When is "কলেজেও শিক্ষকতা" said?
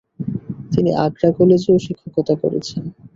1.37-2.33